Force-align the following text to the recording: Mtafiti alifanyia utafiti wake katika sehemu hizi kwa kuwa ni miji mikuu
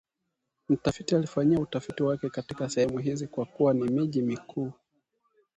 Mtafiti 0.69 1.15
alifanyia 1.15 1.59
utafiti 1.59 2.03
wake 2.03 2.29
katika 2.29 2.69
sehemu 2.69 2.97
hizi 2.97 3.27
kwa 3.27 3.45
kuwa 3.45 3.73
ni 3.73 3.83
miji 3.83 4.21
mikuu 4.21 4.71